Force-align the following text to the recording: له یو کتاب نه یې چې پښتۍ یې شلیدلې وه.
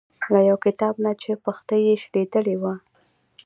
له 0.31 0.39
یو 0.49 0.57
کتاب 0.65 0.93
نه 1.05 1.11
یې 1.13 1.19
چې 1.21 1.31
پښتۍ 1.45 1.81
یې 1.87 1.95
شلیدلې 2.03 2.55
وه. 2.61 2.73